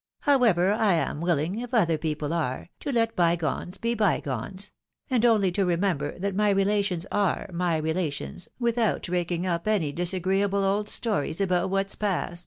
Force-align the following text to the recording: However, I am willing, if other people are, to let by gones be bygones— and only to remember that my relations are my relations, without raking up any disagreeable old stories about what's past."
However, 0.21 0.71
I 0.71 0.93
am 0.95 1.21
willing, 1.21 1.59
if 1.59 1.75
other 1.75 1.99
people 1.99 2.33
are, 2.33 2.69
to 2.79 2.91
let 2.91 3.15
by 3.15 3.35
gones 3.35 3.77
be 3.77 3.93
bygones— 3.93 4.71
and 5.11 5.23
only 5.23 5.51
to 5.51 5.63
remember 5.63 6.17
that 6.17 6.33
my 6.33 6.49
relations 6.49 7.05
are 7.11 7.47
my 7.53 7.77
relations, 7.77 8.49
without 8.57 9.07
raking 9.09 9.45
up 9.45 9.67
any 9.67 9.91
disagreeable 9.91 10.63
old 10.63 10.89
stories 10.89 11.39
about 11.39 11.69
what's 11.69 11.93
past." 11.93 12.39